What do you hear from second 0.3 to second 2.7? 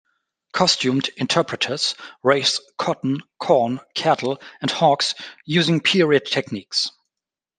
Costumed interpreters raise